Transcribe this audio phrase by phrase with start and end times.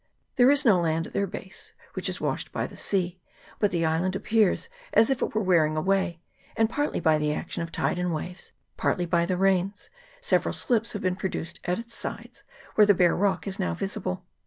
[0.35, 3.19] There is no land at their base, which is washed by the sea,
[3.59, 6.23] but the island appears as if it were wearing away;
[6.57, 10.93] and partly by the action of tide and waves, partly by the rains, several slips
[10.93, 12.41] have been produced at its sides,
[12.73, 14.25] where the bare rock is now visible.